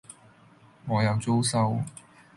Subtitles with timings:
[0.87, 1.83] 我有租收